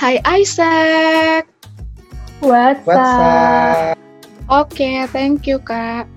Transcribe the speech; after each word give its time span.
Hai 0.00 0.16
Isaac. 0.40 1.44
What's, 2.40 2.80
What's 2.88 3.04
up? 3.20 4.00
Oke, 4.48 4.80
okay, 4.80 5.04
thank 5.12 5.44
you 5.44 5.60
Kak. 5.60 6.08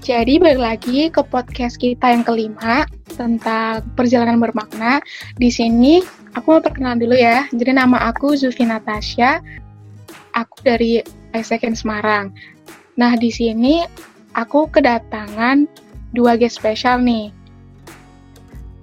Jadi 0.00 0.40
balik 0.40 0.56
lagi 0.56 1.12
ke 1.12 1.20
podcast 1.28 1.76
kita 1.76 2.16
yang 2.16 2.24
kelima 2.24 2.88
tentang 3.12 3.84
perjalanan 3.92 4.40
bermakna. 4.40 5.04
Di 5.36 5.52
sini 5.52 6.00
aku 6.32 6.56
mau 6.56 6.64
perkenalan 6.64 6.96
dulu 6.96 7.12
ya. 7.12 7.44
Jadi 7.52 7.76
nama 7.76 8.08
aku 8.08 8.40
Zulfi 8.40 8.64
Natasha. 8.64 9.44
Aku 10.32 10.56
dari 10.64 11.04
Isaac 11.36 11.60
in 11.68 11.76
Semarang. 11.76 12.32
Nah, 12.96 13.20
di 13.20 13.28
sini 13.28 13.84
aku 14.32 14.64
kedatangan 14.72 15.68
dua 16.16 16.40
guest 16.40 16.56
spesial 16.56 17.04
nih. 17.04 17.28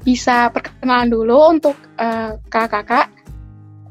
Bisa 0.05 0.53
perkenalan 0.53 1.09
dulu 1.09 1.57
untuk 1.57 1.73
uh, 1.97 2.37
kakak-kakak. 2.53 3.16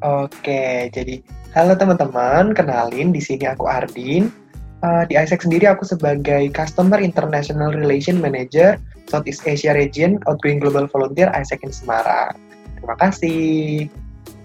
Oke, 0.04 0.92
jadi 0.92 1.24
halo 1.56 1.72
teman-teman, 1.72 2.52
kenalin 2.52 3.12
di 3.12 3.20
sini 3.22 3.48
aku 3.48 3.64
Ardin. 3.64 4.28
Uh, 4.84 5.08
di 5.08 5.16
ISEC 5.16 5.40
sendiri 5.40 5.72
aku 5.72 5.88
sebagai 5.88 6.52
Customer 6.52 7.00
International 7.00 7.72
Relation 7.72 8.20
Manager 8.20 8.76
Southeast 9.08 9.42
Asia 9.48 9.72
Region 9.72 10.20
Outgoing 10.28 10.60
Global 10.60 10.84
Volunteer 10.90 11.32
ISEC 11.32 11.64
in 11.64 11.72
Semarang. 11.72 12.36
Terima 12.76 12.96
kasih. 13.00 13.88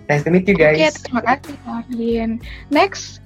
Nice 0.07 0.23
to 0.23 0.31
meet 0.31 0.47
you 0.47 0.55
guys. 0.55 0.79
Oke, 0.79 1.07
terima 1.07 1.21
kasih 1.23 1.55
Ardin. 1.67 2.29
Next, 2.67 3.20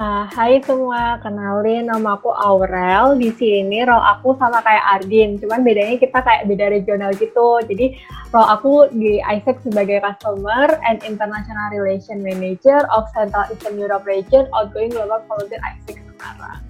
Uh, 0.00 0.24
hai 0.32 0.56
semua, 0.64 1.20
kenalin 1.20 1.84
nama 1.84 2.16
aku 2.16 2.32
Aurel. 2.32 3.12
Di 3.20 3.28
sini 3.36 3.84
role 3.84 4.00
aku 4.00 4.32
sama 4.40 4.64
kayak 4.64 4.80
Ardin, 4.96 5.36
cuman 5.36 5.60
bedanya 5.60 6.00
kita 6.00 6.24
kayak 6.24 6.48
beda 6.48 6.72
regional 6.72 7.12
gitu. 7.12 7.60
Jadi 7.68 8.00
role 8.32 8.48
aku 8.48 8.88
di 8.88 9.20
ISEC 9.20 9.60
sebagai 9.60 10.00
Customer 10.00 10.80
and 10.88 11.04
International 11.04 11.68
Relation 11.76 12.24
Manager 12.24 12.88
of 12.88 13.04
Central 13.12 13.44
Eastern 13.52 13.76
Europe 13.76 14.08
Region 14.08 14.48
Outgoing 14.56 14.96
Global 14.96 15.20
Volunteer 15.28 15.60
ISEC 15.60 16.00
Semarang. 16.00 16.64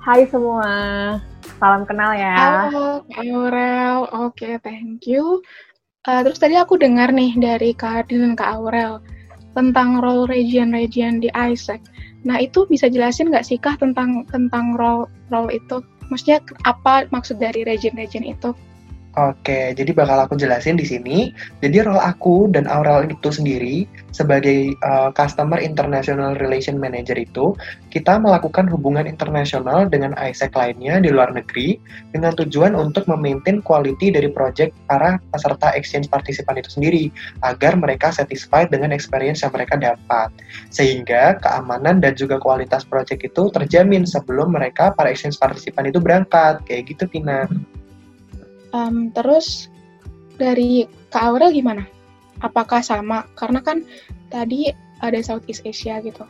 Hai 0.00 0.24
semua, 0.24 0.72
salam 1.60 1.84
kenal 1.84 2.16
ya. 2.16 2.72
Halo 2.72 3.04
Aurel, 3.20 4.08
oke 4.16 4.32
okay, 4.32 4.56
thank 4.64 5.04
you. 5.04 5.44
Uh, 6.08 6.24
terus 6.24 6.40
tadi 6.40 6.56
aku 6.56 6.80
dengar 6.80 7.12
nih 7.12 7.36
dari 7.36 7.76
Kak 7.76 8.08
Ardin 8.08 8.24
dan 8.24 8.32
Kak 8.32 8.56
Aurel 8.56 9.04
tentang 9.52 10.00
role 10.00 10.24
region-region 10.24 11.20
di 11.20 11.28
ISEC 11.36 11.84
Nah 12.26 12.42
itu 12.42 12.66
bisa 12.66 12.90
jelasin 12.90 13.30
nggak 13.30 13.46
sih 13.46 13.56
kah 13.56 13.78
tentang 13.78 14.26
tentang 14.26 14.74
role 14.74 15.06
role 15.30 15.54
itu? 15.54 15.78
Maksudnya 16.10 16.42
apa 16.66 17.06
maksud 17.14 17.38
dari 17.38 17.62
region-region 17.62 18.26
itu? 18.26 18.50
Oke, 19.16 19.72
jadi 19.72 19.96
bakal 19.96 20.28
aku 20.28 20.36
jelasin 20.36 20.76
di 20.76 20.84
sini. 20.84 21.32
Jadi 21.64 21.80
role 21.80 21.96
aku 21.96 22.52
dan 22.52 22.68
Aurel 22.68 23.08
itu 23.08 23.32
sendiri 23.32 23.88
sebagai 24.12 24.76
uh, 24.84 25.08
Customer 25.16 25.56
International 25.56 26.36
Relation 26.36 26.76
Manager 26.76 27.16
itu, 27.16 27.56
kita 27.88 28.20
melakukan 28.20 28.68
hubungan 28.68 29.08
internasional 29.08 29.88
dengan 29.88 30.12
ISEC 30.20 30.52
lainnya 30.52 31.00
di 31.00 31.08
luar 31.08 31.32
negeri 31.32 31.80
dengan 32.12 32.36
tujuan 32.36 32.76
untuk 32.76 33.08
memaintain 33.08 33.64
quality 33.64 34.12
dari 34.12 34.28
project 34.28 34.76
para 34.84 35.16
peserta 35.32 35.72
exchange 35.72 36.12
partisipan 36.12 36.60
itu 36.60 36.76
sendiri 36.76 37.08
agar 37.40 37.72
mereka 37.72 38.12
satisfied 38.12 38.68
dengan 38.68 38.92
experience 38.92 39.40
yang 39.40 39.52
mereka 39.56 39.80
dapat. 39.80 40.28
Sehingga 40.68 41.40
keamanan 41.40 42.04
dan 42.04 42.12
juga 42.20 42.36
kualitas 42.36 42.84
project 42.84 43.24
itu 43.24 43.48
terjamin 43.48 44.04
sebelum 44.04 44.52
mereka 44.52 44.92
para 44.92 45.08
exchange 45.08 45.40
partisipan 45.40 45.88
itu 45.88 46.04
berangkat. 46.04 46.60
Kayak 46.68 46.92
gitu, 46.92 47.08
Pina. 47.08 47.48
Um, 48.76 49.08
terus 49.16 49.72
dari 50.36 50.84
Kak 51.08 51.32
Aurel 51.32 51.56
gimana? 51.56 51.88
Apakah 52.44 52.84
sama? 52.84 53.24
Karena 53.32 53.64
kan 53.64 53.80
tadi 54.28 54.68
ada 55.00 55.16
Southeast 55.24 55.64
Asia 55.64 55.96
gitu. 56.04 56.28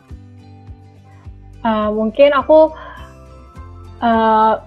Uh, 1.67 1.91
mungkin 1.91 2.31
aku 2.31 2.71
uh, 3.99 4.63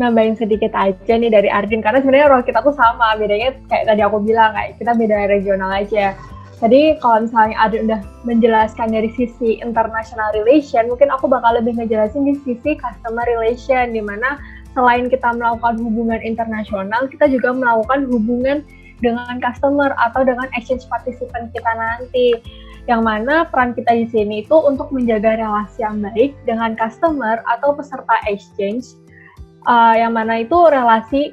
nambahin 0.00 0.32
sedikit 0.32 0.72
aja 0.72 1.14
nih 1.20 1.28
dari 1.28 1.52
Ardin 1.52 1.84
karena 1.84 2.00
sebenarnya 2.00 2.32
role 2.32 2.46
kita 2.46 2.64
tuh 2.64 2.72
sama 2.72 3.12
bedanya 3.20 3.52
kayak 3.68 3.92
tadi 3.92 4.00
aku 4.00 4.24
bilang 4.24 4.56
kayak 4.56 4.80
kita 4.80 4.96
beda 4.96 5.28
regional 5.28 5.68
aja 5.68 6.16
tadi 6.56 6.96
kalau 7.04 7.28
misalnya 7.28 7.56
Ardin 7.60 7.84
udah 7.92 8.00
menjelaskan 8.24 8.88
dari 8.88 9.12
sisi 9.12 9.60
international 9.60 10.32
relation 10.32 10.88
mungkin 10.88 11.12
aku 11.12 11.28
bakal 11.28 11.52
lebih 11.60 11.76
ngejelasin 11.76 12.24
di 12.24 12.40
sisi 12.40 12.72
customer 12.80 13.28
relation 13.28 13.92
di 13.92 14.00
mana 14.00 14.40
selain 14.72 15.08
kita 15.08 15.32
melakukan 15.36 15.80
hubungan 15.80 16.20
internasional, 16.24 17.08
kita 17.08 17.28
juga 17.28 17.52
melakukan 17.52 18.08
hubungan 18.08 18.64
dengan 19.04 19.36
customer 19.42 19.92
atau 19.98 20.22
dengan 20.22 20.48
exchange 20.56 20.86
participant 20.88 21.50
kita 21.52 21.72
nanti. 21.74 22.38
Yang 22.90 23.02
mana 23.06 23.46
peran 23.46 23.78
kita 23.78 23.94
di 23.94 24.10
sini 24.10 24.42
itu 24.42 24.58
untuk 24.58 24.90
menjaga 24.90 25.38
relasi 25.38 25.86
yang 25.86 26.02
baik 26.02 26.34
dengan 26.42 26.74
customer 26.74 27.38
atau 27.46 27.78
peserta 27.78 28.16
exchange. 28.26 28.98
Uh, 29.62 29.94
yang 29.94 30.18
mana 30.18 30.42
itu 30.42 30.58
relasi 30.58 31.30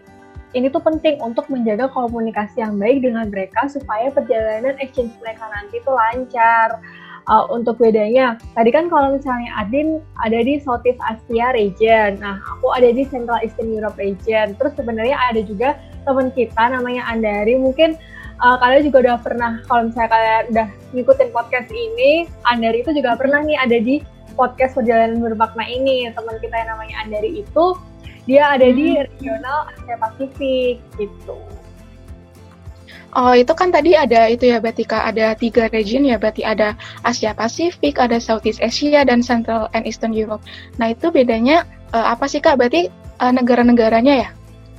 ini 0.54 0.70
tuh 0.70 0.82
penting 0.82 1.18
untuk 1.22 1.46
menjaga 1.50 1.90
komunikasi 1.90 2.62
yang 2.62 2.78
baik 2.78 3.02
dengan 3.06 3.30
mereka 3.30 3.70
supaya 3.70 4.14
perjalanan 4.14 4.78
exchange 4.82 5.14
mereka 5.22 5.46
nanti 5.50 5.78
itu 5.82 5.90
lancar 5.90 6.82
uh, 7.30 7.46
untuk 7.54 7.78
bedanya, 7.78 8.36
tadi 8.58 8.74
kan 8.74 8.90
kalau 8.90 9.16
misalnya 9.16 9.54
Adin 9.62 10.02
ada 10.26 10.42
di 10.42 10.58
Southeast 10.60 11.00
Asia 11.06 11.54
region, 11.54 12.18
nah 12.18 12.42
aku 12.42 12.74
ada 12.74 12.90
di 12.90 13.06
Central 13.06 13.40
Eastern 13.46 13.70
Europe 13.72 13.96
region. 14.02 14.58
Terus 14.58 14.74
sebenarnya 14.76 15.16
ada 15.16 15.40
juga 15.46 15.78
teman 16.04 16.34
kita 16.34 16.74
namanya 16.74 17.06
Andari, 17.08 17.56
mungkin 17.56 17.96
uh, 18.42 18.58
kalian 18.60 18.90
juga 18.90 18.98
udah 19.06 19.18
pernah 19.22 19.52
kalau 19.70 19.88
misalnya 19.88 20.10
kalian 20.10 20.44
udah 20.52 20.68
ngikutin 20.98 21.30
podcast 21.30 21.70
ini, 21.70 22.26
Andari 22.50 22.82
itu 22.82 22.92
juga 22.98 23.16
pernah 23.16 23.46
nih 23.46 23.58
ada 23.62 23.78
di 23.78 24.02
podcast 24.34 24.74
perjalanan 24.74 25.22
bermakna 25.22 25.64
ini. 25.70 26.10
Teman 26.12 26.42
kita 26.42 26.56
yang 26.58 26.70
namanya 26.74 26.96
Andari 27.06 27.46
itu 27.46 27.66
dia 28.26 28.58
ada 28.58 28.68
di 28.70 28.98
hmm. 28.98 29.06
regional 29.06 29.60
Asia 29.74 29.96
Pasifik 30.02 30.82
gitu. 30.98 31.38
Oh, 33.18 33.34
itu 33.34 33.50
kan 33.58 33.74
tadi 33.74 33.98
ada 33.98 34.30
itu 34.30 34.54
ya 34.54 34.62
berarti 34.62 34.86
Kak, 34.86 35.02
ada 35.02 35.34
tiga 35.34 35.66
region 35.74 36.06
ya, 36.06 36.22
berarti 36.22 36.46
ada 36.46 36.78
Asia 37.02 37.34
Pasifik, 37.34 37.98
ada 37.98 38.22
Southeast 38.22 38.62
Asia, 38.62 39.02
dan 39.02 39.26
Central 39.26 39.66
and 39.74 39.90
Eastern 39.90 40.14
Europe. 40.14 40.46
Nah, 40.78 40.94
itu 40.94 41.10
bedanya 41.10 41.66
uh, 41.90 42.14
apa 42.14 42.30
sih 42.30 42.38
Kak? 42.38 42.62
Berarti 42.62 42.86
uh, 43.18 43.34
negara-negaranya 43.34 44.16
ya? 44.26 44.30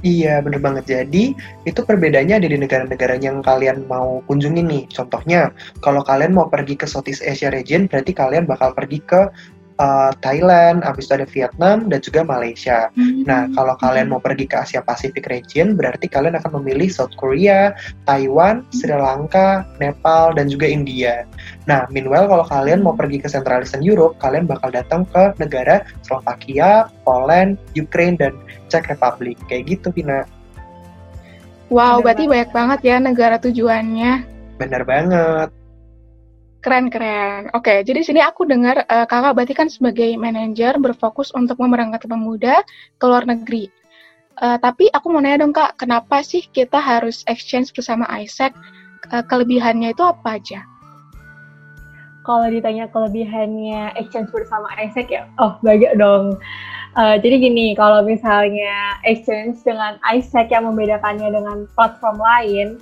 Iya, 0.00 0.40
bener 0.40 0.64
banget. 0.64 0.84
Jadi, 0.88 1.36
itu 1.68 1.80
perbedaannya 1.84 2.40
ada 2.40 2.48
di 2.48 2.56
negara-negara 2.56 3.20
yang 3.20 3.44
kalian 3.44 3.84
mau 3.84 4.24
kunjungi 4.24 4.62
nih. 4.64 4.82
Contohnya, 4.88 5.52
kalau 5.84 6.00
kalian 6.00 6.32
mau 6.32 6.48
pergi 6.48 6.78
ke 6.78 6.88
Southeast 6.88 7.20
Asia 7.20 7.52
region, 7.52 7.84
berarti 7.84 8.16
kalian 8.16 8.48
bakal 8.48 8.72
pergi 8.72 9.04
ke 9.04 9.28
uh, 9.80 10.12
Thailand, 10.20 10.84
habis 10.84 11.08
itu 11.08 11.16
ada 11.16 11.26
Vietnam 11.26 11.88
dan 11.88 12.04
juga 12.04 12.20
Malaysia. 12.22 12.92
Hmm. 12.92 13.24
Nah, 13.24 13.48
kalau 13.56 13.74
kalian 13.80 14.12
mau 14.12 14.20
pergi 14.20 14.44
ke 14.44 14.60
Asia 14.60 14.84
Pacific 14.84 15.24
region, 15.32 15.74
berarti 15.74 16.06
kalian 16.06 16.36
akan 16.36 16.60
memilih 16.60 16.92
South 16.92 17.16
Korea, 17.16 17.72
Taiwan, 18.04 18.62
hmm. 18.68 18.76
Sri 18.76 18.92
Lanka, 18.92 19.64
Nepal 19.80 20.36
dan 20.36 20.52
juga 20.52 20.68
India. 20.68 21.24
Nah, 21.64 21.88
meanwhile 21.88 22.28
kalau 22.28 22.44
kalian 22.44 22.84
mau 22.84 22.92
pergi 22.92 23.24
ke 23.24 23.28
Central 23.32 23.64
Eastern 23.64 23.80
Europe, 23.80 24.20
kalian 24.20 24.44
bakal 24.44 24.68
datang 24.68 25.08
ke 25.08 25.32
negara 25.40 25.82
Slovakia, 26.04 26.92
Poland, 27.08 27.56
Ukraine 27.72 28.20
dan 28.20 28.36
Czech 28.68 28.86
Republic. 28.92 29.40
Kayak 29.48 29.80
gitu, 29.80 29.88
Vina. 29.96 30.28
Wow, 31.70 32.02
berarti 32.02 32.26
banyak 32.26 32.50
banget 32.50 32.80
ya 32.82 32.96
negara 32.98 33.38
tujuannya. 33.38 34.26
Bener 34.58 34.82
banget. 34.82 35.59
Keren 36.60 36.92
keren. 36.92 37.48
Oke, 37.56 37.80
jadi 37.80 38.04
sini 38.04 38.20
aku 38.20 38.44
dengar 38.44 38.84
uh, 38.84 39.08
kakak 39.08 39.32
berarti 39.32 39.54
kan 39.56 39.72
sebagai 39.72 40.12
manajer 40.20 40.76
berfokus 40.76 41.32
untuk 41.32 41.56
memberangkatkan 41.56 42.12
pemuda 42.12 42.60
ke 43.00 43.04
luar 43.08 43.24
negeri. 43.24 43.72
Uh, 44.36 44.60
tapi 44.60 44.92
aku 44.92 45.08
mau 45.08 45.24
nanya 45.24 45.44
dong 45.44 45.56
kak, 45.56 45.80
kenapa 45.80 46.20
sih 46.20 46.44
kita 46.52 46.76
harus 46.76 47.24
exchange 47.32 47.72
bersama 47.72 48.04
Isaac? 48.20 48.52
Uh, 49.08 49.24
kelebihannya 49.24 49.96
itu 49.96 50.04
apa 50.04 50.36
aja? 50.36 50.60
Kalau 52.28 52.44
ditanya 52.52 52.92
kelebihannya 52.92 53.96
exchange 53.96 54.28
bersama 54.28 54.68
Isaac 54.76 55.08
ya, 55.08 55.24
oh 55.40 55.56
banyak 55.64 55.96
dong. 55.96 56.36
Uh, 56.92 57.16
jadi 57.16 57.40
gini, 57.40 57.72
kalau 57.72 58.04
misalnya 58.04 59.00
exchange 59.08 59.64
dengan 59.64 59.96
Isaac 60.12 60.52
yang 60.52 60.68
membedakannya 60.68 61.32
dengan 61.32 61.64
platform 61.72 62.20
lain, 62.20 62.76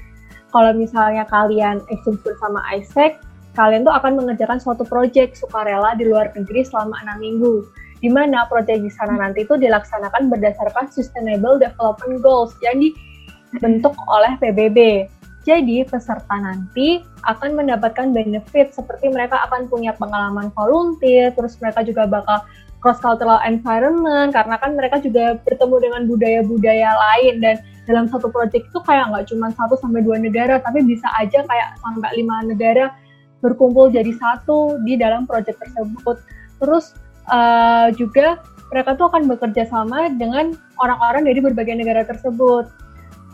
kalau 0.50 0.74
misalnya 0.74 1.22
kalian 1.30 1.78
exchange 1.94 2.18
bersama 2.26 2.58
Isaac, 2.74 3.22
kalian 3.58 3.82
tuh 3.82 3.90
akan 3.90 4.14
mengerjakan 4.14 4.62
suatu 4.62 4.86
proyek 4.86 5.34
sukarela 5.34 5.98
di 5.98 6.06
luar 6.06 6.30
negeri 6.30 6.62
selama 6.62 6.94
enam 7.02 7.18
minggu, 7.18 7.66
di 7.98 8.06
mana 8.06 8.46
proyek 8.46 8.78
di 8.78 8.90
sana 8.94 9.18
nanti 9.18 9.42
itu 9.42 9.58
dilaksanakan 9.58 10.30
berdasarkan 10.30 10.86
Sustainable 10.94 11.58
Development 11.58 12.22
Goals 12.22 12.54
yang 12.62 12.78
dibentuk 12.78 13.98
oleh 14.06 14.38
PBB. 14.38 15.10
Jadi 15.42 15.82
peserta 15.82 16.38
nanti 16.38 17.02
akan 17.26 17.58
mendapatkan 17.58 18.14
benefit 18.14 18.70
seperti 18.70 19.10
mereka 19.10 19.42
akan 19.50 19.66
punya 19.66 19.90
pengalaman 19.98 20.54
volunteer, 20.54 21.34
terus 21.34 21.58
mereka 21.58 21.82
juga 21.82 22.06
bakal 22.06 22.46
cross 22.78 23.02
cultural 23.02 23.42
environment 23.42 24.30
karena 24.30 24.54
kan 24.54 24.78
mereka 24.78 25.02
juga 25.02 25.34
bertemu 25.42 25.76
dengan 25.82 26.02
budaya-budaya 26.06 26.90
lain 26.94 27.42
dan 27.42 27.58
dalam 27.90 28.06
satu 28.06 28.30
proyek 28.30 28.70
itu 28.70 28.78
kayak 28.86 29.10
nggak 29.10 29.26
cuma 29.32 29.50
satu 29.50 29.74
sampai 29.82 30.04
dua 30.06 30.20
negara 30.20 30.62
tapi 30.62 30.86
bisa 30.86 31.08
aja 31.18 31.42
kayak 31.42 31.68
sampai 31.82 32.10
lima 32.14 32.46
negara 32.46 32.94
berkumpul 33.40 33.90
jadi 33.90 34.10
satu 34.18 34.82
di 34.82 34.98
dalam 34.98 35.24
proyek 35.24 35.54
tersebut. 35.58 36.18
Terus 36.58 36.94
uh, 37.30 37.90
juga 37.94 38.42
mereka 38.68 38.98
tuh 38.98 39.08
akan 39.08 39.30
bekerja 39.30 39.64
sama 39.68 40.12
dengan 40.12 40.52
orang-orang 40.82 41.24
dari 41.24 41.40
berbagai 41.40 41.74
negara 41.78 42.04
tersebut. 42.04 42.68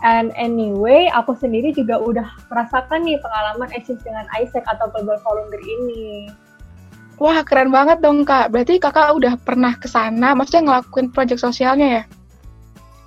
And 0.03 0.35
anyway, 0.35 1.07
aku 1.11 1.33
sendiri 1.39 1.71
juga 1.71 1.97
udah 1.97 2.27
merasakan 2.51 3.07
nih 3.07 3.17
pengalaman 3.23 3.71
exchange 3.73 4.03
dengan 4.03 4.27
ISEC 4.37 4.61
atau 4.67 4.91
Global 4.91 5.17
Volunteer 5.23 5.63
ini. 5.63 6.29
Wah, 7.15 7.41
keren 7.47 7.71
banget 7.71 8.03
dong, 8.03 8.27
Kak. 8.27 8.51
Berarti 8.51 8.75
Kakak 8.75 9.15
udah 9.15 9.39
pernah 9.39 9.71
ke 9.79 9.87
sana, 9.87 10.35
maksudnya 10.35 10.67
ngelakuin 10.67 11.15
proyek 11.15 11.39
sosialnya 11.39 11.87
ya? 11.87 12.03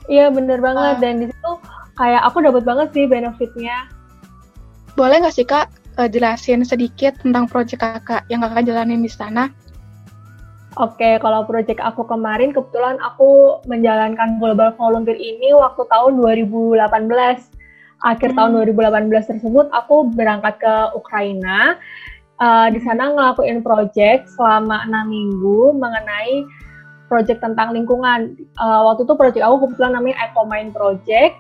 Iya, 0.09 0.27
bener 0.33 0.65
banget. 0.65 0.97
Uh. 0.97 1.00
Dan 1.05 1.15
di 1.21 1.27
situ 1.29 1.53
kayak 2.00 2.23
aku 2.25 2.41
dapat 2.41 2.62
banget 2.65 2.89
sih 2.97 3.05
benefitnya. 3.05 3.85
Boleh 4.97 5.21
nggak 5.21 5.37
sih, 5.37 5.45
Kak, 5.45 5.69
eh, 5.99 6.09
jelasin 6.09 6.62
sedikit 6.62 7.19
tentang 7.21 7.50
proyek 7.50 7.83
Kakak 7.83 8.25
yang 8.31 8.41
Kakak 8.47 8.65
jalanin 8.71 9.03
di 9.03 9.11
sana? 9.11 9.50
Oke, 10.79 11.19
kalau 11.19 11.43
proyek 11.43 11.83
aku 11.83 12.06
kemarin 12.06 12.55
kebetulan 12.55 13.03
aku 13.03 13.59
menjalankan 13.67 14.39
Global 14.39 14.71
Volunteer 14.79 15.19
ini 15.19 15.50
waktu 15.50 15.83
tahun 15.91 16.23
2018. 16.23 16.79
Akhir 17.99 18.31
hmm. 18.31 18.39
tahun 18.39 18.50
2018 19.11 19.11
tersebut 19.27 19.67
aku 19.75 20.06
berangkat 20.15 20.62
ke 20.62 20.75
Ukraina. 20.95 21.75
Uh, 22.39 22.71
di 22.71 22.79
sana 22.79 23.11
ngelakuin 23.11 23.67
proyek 23.67 24.31
selama 24.39 24.87
enam 24.87 25.11
minggu 25.11 25.75
mengenai 25.75 26.47
proyek 27.11 27.43
tentang 27.43 27.75
lingkungan. 27.75 28.39
Uh, 28.55 28.87
waktu 28.87 29.03
itu 29.03 29.15
proyek 29.19 29.43
aku 29.43 29.67
kebetulan 29.67 29.99
namanya 29.99 30.31
EcoMind 30.31 30.71
Project, 30.71 31.35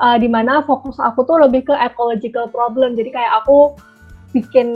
uh, 0.00 0.16
di 0.18 0.26
mana 0.30 0.62
fokus 0.64 0.98
aku 0.98 1.26
tuh 1.26 1.42
lebih 1.42 1.68
ke 1.68 1.74
ecological 1.74 2.50
problem. 2.50 2.94
Jadi 2.98 3.10
kayak 3.14 3.44
aku 3.44 3.74
bikin 4.34 4.74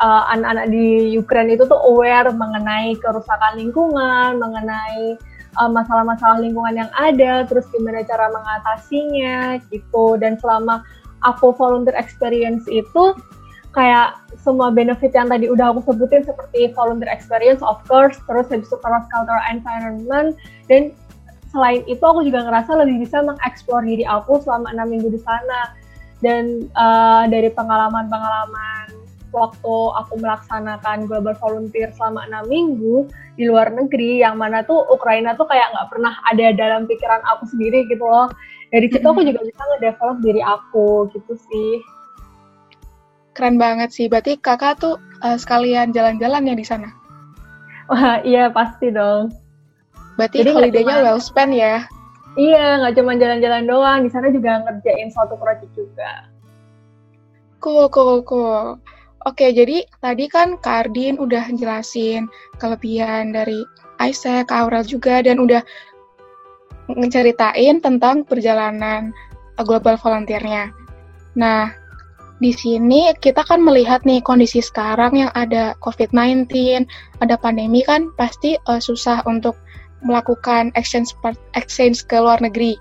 uh, 0.00 0.24
anak-anak 0.32 0.72
di 0.72 1.12
Ukraine 1.20 1.52
itu 1.52 1.68
tuh 1.68 1.76
aware 1.76 2.32
mengenai 2.32 2.96
kerusakan 2.96 3.60
lingkungan, 3.60 4.40
mengenai 4.40 5.20
uh, 5.60 5.68
masalah-masalah 5.68 6.40
lingkungan 6.40 6.80
yang 6.80 6.90
ada, 6.96 7.44
terus 7.44 7.68
gimana 7.68 8.00
cara 8.08 8.32
mengatasinya 8.32 9.60
gitu. 9.68 10.16
Dan 10.16 10.40
selama 10.40 10.80
aku 11.28 11.52
volunteer 11.52 11.96
experience 11.96 12.64
itu 12.72 13.12
kayak 13.76 14.16
semua 14.40 14.72
benefit 14.72 15.12
yang 15.12 15.28
tadi 15.28 15.52
udah 15.52 15.76
aku 15.76 15.84
sebutin 15.84 16.24
seperti 16.24 16.72
volunteer 16.72 17.12
experience 17.12 17.60
of 17.60 17.76
course, 17.84 18.16
terus 18.24 18.48
habis 18.48 18.72
itu 18.72 18.80
cross 18.80 19.04
cultural 19.12 19.44
environment 19.52 20.32
dan 20.72 20.96
selain 21.50 21.82
itu 21.86 22.02
aku 22.02 22.26
juga 22.26 22.44
ngerasa 22.46 22.76
lebih 22.84 23.06
bisa 23.06 23.22
mengeksplor 23.22 23.82
diri 23.86 24.04
aku 24.06 24.42
selama 24.42 24.72
enam 24.74 24.90
minggu 24.90 25.08
di 25.12 25.20
sana. 25.22 25.74
Dan 26.24 26.72
uh, 26.72 27.28
dari 27.28 27.52
pengalaman-pengalaman 27.52 28.88
waktu 29.36 29.76
aku 30.00 30.16
melaksanakan 30.16 31.04
global 31.04 31.36
volunteer 31.36 31.92
selama 31.92 32.24
enam 32.24 32.48
minggu 32.48 33.04
di 33.36 33.44
luar 33.44 33.68
negeri 33.68 34.24
yang 34.24 34.40
mana 34.40 34.64
tuh 34.64 34.80
Ukraina 34.88 35.36
tuh 35.36 35.44
kayak 35.44 35.68
nggak 35.76 35.88
pernah 35.92 36.16
ada 36.32 36.56
dalam 36.56 36.88
pikiran 36.88 37.20
aku 37.36 37.52
sendiri 37.52 37.84
gitu 37.92 38.00
loh. 38.00 38.32
Dari 38.72 38.88
situ 38.88 39.04
aku 39.04 39.22
juga 39.22 39.44
bisa 39.44 39.62
ngedevelop 39.76 40.18
diri 40.24 40.42
aku 40.42 41.12
gitu 41.12 41.32
sih. 41.36 41.72
Keren 43.36 43.60
banget 43.60 43.92
sih. 43.92 44.08
Berarti 44.08 44.40
kakak 44.40 44.80
tuh 44.80 44.96
uh, 45.20 45.36
sekalian 45.36 45.92
jalan-jalan 45.92 46.48
ya 46.48 46.54
di 46.56 46.64
sana? 46.64 46.88
Wah 47.92 48.18
iya 48.24 48.50
pasti 48.50 48.90
dong 48.90 49.45
berarti 50.16 50.42
Jadi 50.42 50.50
holiday-nya 50.52 50.96
well 51.04 51.20
spent 51.20 51.52
ya 51.52 51.84
Iya, 52.36 52.84
nggak 52.84 53.00
cuma 53.00 53.16
jalan-jalan 53.16 53.64
doang, 53.64 53.98
di 54.04 54.12
sana 54.12 54.28
juga 54.28 54.60
ngerjain 54.60 55.08
suatu 55.08 55.40
proyek 55.40 55.72
juga. 55.72 56.28
Cool, 57.64 57.88
cool, 57.88 58.20
cool. 58.28 58.76
Oke, 59.24 59.56
jadi 59.56 59.88
tadi 60.04 60.28
kan 60.28 60.60
Kak 60.60 60.86
Ardin 60.86 61.16
udah 61.16 61.48
jelasin 61.56 62.28
kelebihan 62.60 63.32
dari 63.32 63.64
Isaac, 64.04 64.52
Kak 64.52 64.68
Aurel 64.68 64.84
juga, 64.84 65.24
dan 65.24 65.40
udah 65.40 65.64
ngeceritain 66.92 67.80
tentang 67.80 68.22
perjalanan 68.28 69.16
global 69.64 69.96
volunteer-nya. 69.96 70.70
Nah, 71.40 71.72
di 72.36 72.52
sini 72.52 73.16
kita 73.16 73.48
kan 73.48 73.64
melihat 73.64 74.04
nih 74.04 74.20
kondisi 74.20 74.60
sekarang 74.60 75.16
yang 75.16 75.32
ada 75.32 75.72
COVID-19, 75.80 76.84
ada 77.24 77.34
pandemi 77.40 77.80
kan 77.80 78.12
pasti 78.20 78.60
uh, 78.68 78.78
susah 78.78 79.24
untuk 79.24 79.56
melakukan 80.04 80.74
exchange 80.76 81.12
exchange 81.56 82.04
ke 82.04 82.16
luar 82.20 82.40
negeri. 82.40 82.76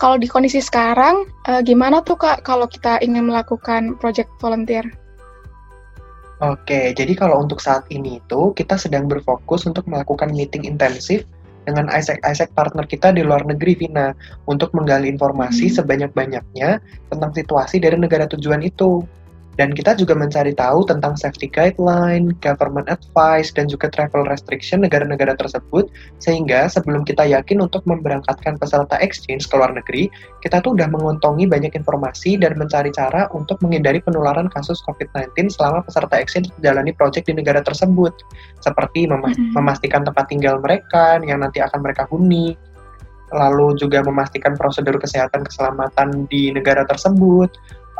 Kalau 0.00 0.16
di 0.16 0.24
kondisi 0.30 0.64
sekarang, 0.64 1.28
uh, 1.44 1.60
gimana 1.60 2.00
tuh 2.00 2.16
kak 2.16 2.40
kalau 2.40 2.64
kita 2.64 2.96
ingin 3.04 3.28
melakukan 3.28 4.00
project 4.00 4.32
volunteer? 4.40 4.88
Oke, 6.40 6.96
jadi 6.96 7.12
kalau 7.12 7.44
untuk 7.44 7.60
saat 7.60 7.84
ini 7.92 8.16
itu 8.16 8.56
kita 8.56 8.80
sedang 8.80 9.04
berfokus 9.04 9.68
untuk 9.68 9.84
melakukan 9.84 10.32
meeting 10.32 10.64
intensif 10.64 11.28
dengan 11.68 11.92
ISEC-ISEC 11.92 12.56
partner 12.56 12.88
kita 12.88 13.12
di 13.12 13.20
luar 13.20 13.44
negeri, 13.44 13.76
Vina, 13.76 14.16
untuk 14.48 14.72
menggali 14.72 15.12
informasi 15.12 15.68
hmm. 15.68 15.76
sebanyak-banyaknya 15.76 16.80
tentang 17.12 17.30
situasi 17.36 17.76
dari 17.84 18.00
negara 18.00 18.24
tujuan 18.24 18.64
itu. 18.64 19.04
Dan 19.58 19.74
kita 19.74 19.98
juga 19.98 20.14
mencari 20.14 20.54
tahu 20.54 20.86
tentang 20.86 21.18
safety 21.18 21.50
guideline, 21.50 22.32
government 22.38 22.86
advice, 22.86 23.50
dan 23.50 23.66
juga 23.66 23.90
travel 23.90 24.24
restriction 24.30 24.80
negara-negara 24.80 25.34
tersebut, 25.36 25.90
sehingga 26.22 26.70
sebelum 26.70 27.02
kita 27.02 27.26
yakin 27.26 27.60
untuk 27.60 27.82
memberangkatkan 27.84 28.56
peserta 28.56 28.96
exchange 29.02 29.50
ke 29.50 29.54
luar 29.58 29.74
negeri, 29.74 30.08
kita 30.40 30.62
tuh 30.62 30.78
udah 30.78 30.88
mengontongi 30.88 31.44
banyak 31.50 31.74
informasi 31.76 32.38
dan 32.40 32.56
mencari 32.56 32.88
cara 32.94 33.26
untuk 33.36 33.60
menghindari 33.60 34.00
penularan 34.00 34.48
kasus 34.48 34.80
COVID-19 34.86 35.52
selama 35.52 35.84
peserta 35.84 36.16
exchange 36.16 36.48
menjalani 36.56 36.94
proyek 36.94 37.26
di 37.28 37.34
negara 37.36 37.60
tersebut, 37.60 38.14
seperti 38.64 39.10
mm-hmm. 39.10 39.52
memastikan 39.52 40.06
tempat 40.06 40.30
tinggal 40.30 40.56
mereka 40.62 41.20
yang 41.20 41.42
nanti 41.44 41.60
akan 41.60 41.84
mereka 41.84 42.08
huni, 42.08 42.56
lalu 43.30 43.78
juga 43.78 44.02
memastikan 44.02 44.58
prosedur 44.58 44.98
kesehatan 44.98 45.46
keselamatan 45.46 46.26
di 46.26 46.50
negara 46.50 46.82
tersebut, 46.86 47.50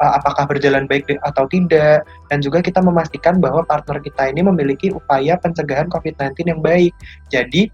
apakah 0.00 0.48
berjalan 0.48 0.88
baik 0.88 1.04
atau 1.28 1.44
tidak, 1.52 2.08
dan 2.32 2.38
juga 2.40 2.64
kita 2.64 2.80
memastikan 2.80 3.36
bahwa 3.36 3.60
partner 3.68 4.00
kita 4.00 4.32
ini 4.32 4.40
memiliki 4.40 4.88
upaya 4.88 5.36
pencegahan 5.36 5.92
COVID-19 5.92 6.32
yang 6.48 6.60
baik. 6.64 6.92
Jadi, 7.28 7.68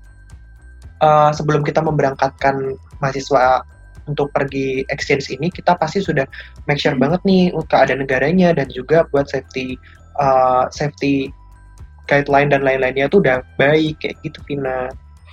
uh, 1.01 1.31
sebelum 1.31 1.63
kita 1.63 1.79
memberangkatkan 1.87 2.75
mahasiswa 2.99 3.63
untuk 4.11 4.31
pergi 4.35 4.83
exchange 4.91 5.31
ini, 5.31 5.51
kita 5.51 5.79
pasti 5.79 6.03
sudah 6.03 6.27
make 6.67 6.83
sure 6.83 6.95
banget 6.99 7.23
nih 7.27 7.55
keadaan 7.71 8.03
negaranya 8.03 8.55
dan 8.55 8.67
juga 8.71 9.07
buat 9.15 9.27
safety 9.31 9.79
uh, 10.19 10.67
safety 10.71 11.31
guideline 12.07 12.51
dan 12.51 12.63
lain-lainnya 12.63 13.11
itu 13.11 13.19
udah 13.19 13.43
baik 13.59 13.99
kayak 14.03 14.19
gitu, 14.23 14.39
Vina. 14.47 14.91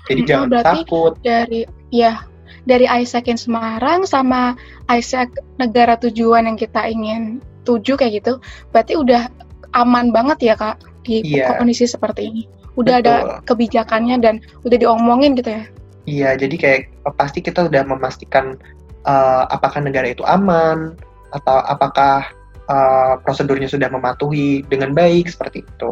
Jadi 0.09 0.21
hmm, 0.25 0.29
jangan 0.29 0.49
takut. 0.61 1.13
Dari 1.21 1.69
ya 1.93 2.25
dari 2.63 2.87
Isaac 2.87 3.27
yang 3.27 3.39
Semarang 3.39 4.07
sama 4.07 4.55
Isaac 4.87 5.31
negara 5.59 5.99
tujuan 5.99 6.47
yang 6.47 6.57
kita 6.59 6.87
ingin 6.87 7.43
tuju 7.63 7.95
kayak 7.95 8.23
gitu, 8.23 8.39
berarti 8.71 8.99
udah 8.99 9.27
aman 9.73 10.11
banget 10.13 10.53
ya 10.53 10.55
kak 10.55 10.79
di 11.03 11.23
yeah. 11.23 11.55
kondisi 11.59 11.87
seperti 11.87 12.31
ini. 12.31 12.43
Udah 12.73 12.99
Betul. 12.99 13.09
ada 13.09 13.15
kebijakannya 13.45 14.17
dan 14.23 14.35
udah 14.65 14.77
diomongin 14.79 15.37
gitu 15.37 15.53
ya. 15.53 15.63
Iya, 16.03 16.29
jadi 16.35 16.55
kayak 16.59 16.81
pasti 17.15 17.39
kita 17.39 17.71
udah 17.71 17.83
memastikan 17.87 18.59
uh, 19.07 19.47
apakah 19.47 19.79
negara 19.79 20.11
itu 20.11 20.25
aman 20.27 20.99
atau 21.31 21.57
apakah 21.63 22.27
uh, 22.67 23.15
prosedurnya 23.23 23.71
sudah 23.71 23.87
mematuhi 23.87 24.67
dengan 24.67 24.91
baik 24.91 25.31
seperti 25.31 25.63
itu. 25.63 25.91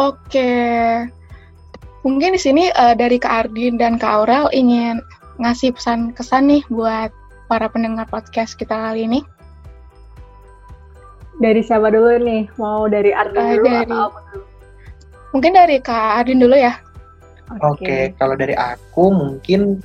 Oke, 0.00 0.52
Mungkin 2.02 2.34
di 2.34 2.40
sini 2.40 2.66
uh, 2.74 2.98
dari 2.98 3.18
Kak 3.22 3.46
Ardin 3.46 3.78
dan 3.78 3.94
Kak 3.94 4.26
Aurel 4.26 4.50
ingin 4.50 4.98
ngasih 5.38 5.70
pesan 5.74 6.10
kesan 6.18 6.50
nih 6.50 6.62
buat 6.66 7.14
para 7.46 7.70
pendengar 7.70 8.10
podcast 8.10 8.58
kita 8.58 8.74
kali 8.74 9.06
ini. 9.06 9.20
Dari 11.38 11.62
siapa 11.62 11.94
dulu 11.94 12.18
nih? 12.18 12.50
Mau 12.58 12.90
dari 12.90 13.14
Ardin 13.14 13.38
uh, 13.38 13.50
dulu 13.54 13.66
dari, 13.70 13.82
atau 13.86 14.00
apa 14.10 14.20
dulu? 14.34 14.44
Mungkin 15.32 15.52
dari 15.54 15.76
Kak 15.78 16.10
Ardin 16.22 16.42
dulu 16.42 16.56
ya. 16.58 16.74
Oke, 17.52 17.62
okay. 17.62 17.70
okay, 17.70 18.02
kalau 18.18 18.34
dari 18.34 18.54
aku 18.58 19.04
mungkin 19.14 19.78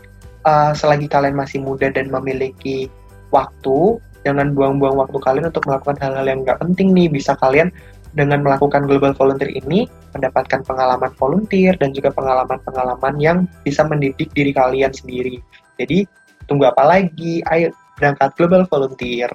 uh, 0.48 0.74
selagi 0.74 1.06
kalian 1.06 1.38
masih 1.38 1.62
muda 1.62 1.94
dan 1.94 2.10
memiliki 2.10 2.90
waktu, 3.30 4.02
jangan 4.26 4.58
buang-buang 4.58 4.98
waktu 4.98 5.18
kalian 5.22 5.54
untuk 5.54 5.70
melakukan 5.70 6.02
hal-hal 6.02 6.26
yang 6.26 6.42
nggak 6.42 6.58
penting 6.66 6.98
nih. 6.98 7.14
Bisa 7.14 7.38
kalian 7.38 7.70
dengan 8.14 8.46
melakukan 8.46 8.88
global 8.88 9.12
volunteer 9.16 9.52
ini 9.52 9.90
mendapatkan 10.16 10.64
pengalaman 10.64 11.12
volunteer 11.18 11.76
dan 11.76 11.92
juga 11.92 12.14
pengalaman-pengalaman 12.16 13.16
yang 13.20 13.38
bisa 13.66 13.84
mendidik 13.84 14.32
diri 14.32 14.56
kalian 14.56 14.94
sendiri. 14.94 15.42
Jadi 15.76 16.08
tunggu 16.48 16.70
apa 16.70 16.84
lagi? 16.88 17.44
Ayo 17.52 17.74
berangkat 17.98 18.34
global 18.38 18.64
volunteer. 18.70 19.30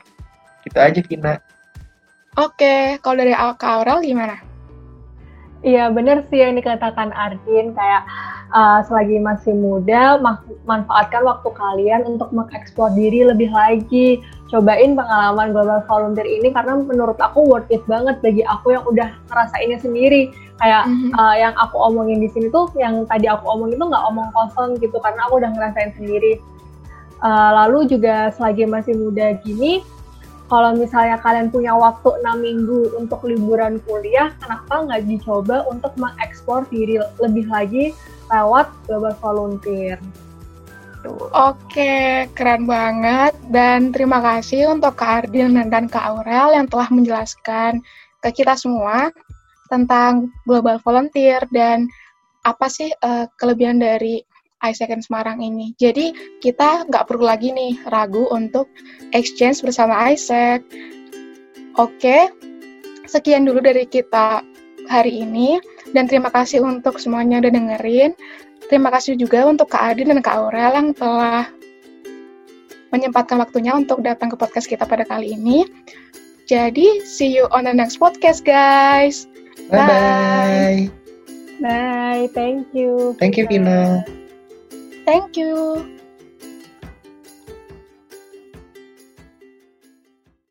Gitu 0.63 0.79
aja 0.79 1.01
Vina. 1.03 1.35
Oke, 2.41 2.97
kalau 3.05 3.21
dari 3.21 3.37
Kak 3.37 3.61
Aurel 3.61 4.01
gimana? 4.01 4.41
Iya 5.63 5.93
bener 5.95 6.27
sih 6.27 6.43
yang 6.43 6.59
dikatakan 6.59 7.15
Ardin 7.15 7.71
kayak 7.77 8.03
uh, 8.53 8.81
selagi 8.87 9.19
masih 9.19 9.57
muda, 9.57 10.21
ma 10.21 10.39
manfaatkan 10.69 11.25
waktu 11.25 11.49
kalian 11.57 12.05
untuk 12.07 12.31
mengeksplor 12.31 12.93
diri 12.95 13.27
lebih 13.27 13.51
lagi. 13.51 14.21
Cobain 14.53 14.93
pengalaman 14.93 15.57
global 15.57 15.81
volunteer 15.89 16.29
ini 16.29 16.53
karena 16.53 16.77
menurut 16.77 17.17
aku 17.17 17.41
worth 17.49 17.69
it 17.73 17.81
banget 17.89 18.21
bagi 18.21 18.45
aku 18.45 18.77
yang 18.77 18.85
udah 18.85 19.09
ngerasainnya 19.33 19.81
sendiri. 19.81 20.29
Kayak 20.61 20.85
mm 20.87 20.95
-hmm. 20.95 21.11
uh, 21.17 21.35
yang 21.41 21.55
aku 21.57 21.77
omongin 21.81 22.21
di 22.21 22.29
sini 22.29 22.53
tuh, 22.53 22.69
yang 22.77 23.09
tadi 23.09 23.27
aku 23.27 23.49
omongin 23.49 23.81
tuh 23.81 23.89
nggak 23.89 24.05
omong 24.13 24.29
kosong 24.37 24.77
gitu 24.79 25.01
karena 25.01 25.25
aku 25.27 25.41
udah 25.41 25.51
ngerasain 25.57 25.97
sendiri. 25.97 26.37
Uh, 27.25 27.51
lalu 27.65 27.89
juga 27.89 28.35
selagi 28.35 28.67
masih 28.69 28.99
muda 28.99 29.39
gini, 29.41 29.81
kalau 30.53 30.77
misalnya 30.77 31.17
kalian 31.23 31.49
punya 31.49 31.73
waktu 31.73 32.13
6 32.21 32.29
minggu 32.37 32.93
untuk 33.01 33.25
liburan 33.25 33.81
kuliah, 33.89 34.37
kenapa 34.37 34.85
nggak 34.85 35.09
dicoba 35.09 35.65
untuk 35.65 35.97
mengeksplor 35.97 36.69
diri 36.69 37.01
lebih 37.23 37.49
lagi 37.49 37.97
lewat 38.33 38.67
global 38.89 39.15
volunteer? 39.21 40.01
Oke, 41.35 42.31
keren 42.33 42.65
banget. 42.65 43.35
Dan 43.51 43.91
terima 43.91 44.23
kasih 44.23 44.71
untuk 44.71 44.95
Kak 44.97 45.27
Ardin 45.27 45.59
dan 45.67 45.91
Kak 45.91 46.15
Aurel 46.15 46.55
yang 46.55 46.67
telah 46.71 46.89
menjelaskan 46.95 47.83
ke 48.23 48.31
kita 48.31 48.55
semua 48.55 49.11
tentang 49.67 50.31
global 50.47 50.79
volunteer 50.85 51.43
dan 51.51 51.91
apa 52.47 52.67
sih 52.71 52.91
uh, 53.03 53.27
kelebihan 53.35 53.83
dari 53.83 54.23
Isaac 54.63 54.95
Semarang 55.03 55.43
ini. 55.43 55.75
Jadi 55.75 56.39
kita 56.39 56.87
nggak 56.87 57.11
perlu 57.11 57.27
lagi 57.27 57.51
nih 57.51 57.83
ragu 57.91 58.31
untuk 58.31 58.71
exchange 59.11 59.59
bersama 59.67 60.15
Isaac. 60.15 60.63
Oke, 61.75 62.31
sekian 63.11 63.43
dulu 63.43 63.59
dari 63.59 63.91
kita 63.91 64.47
hari 64.87 65.27
ini 65.27 65.59
dan 65.93 66.09
terima 66.09 66.33
kasih 66.33 66.65
untuk 66.65 66.99
semuanya 66.99 67.41
udah 67.45 67.53
dengerin. 67.53 68.13
Terima 68.69 68.89
kasih 68.89 69.21
juga 69.21 69.45
untuk 69.45 69.69
Kak 69.69 69.97
Adin 69.97 70.13
dan 70.13 70.25
Kak 70.25 70.37
Aurel 70.41 70.73
yang 70.73 70.89
telah 70.97 71.49
menyempatkan 72.93 73.41
waktunya 73.41 73.73
untuk 73.73 74.05
datang 74.05 74.29
ke 74.33 74.37
podcast 74.37 74.69
kita 74.69 74.85
pada 74.85 75.05
kali 75.05 75.37
ini. 75.37 75.65
Jadi, 76.49 77.01
see 77.07 77.33
you 77.33 77.49
on 77.53 77.65
the 77.65 77.73
next 77.73 77.97
podcast, 77.97 78.45
guys. 78.45 79.25
Bye-bye. 79.73 80.91
Bye. 81.63 82.29
Thank 82.35 82.75
you. 82.77 83.17
Thank 83.17 83.41
you, 83.41 83.49
Vina. 83.49 84.05
Thank 85.09 85.39
you. 85.39 86.02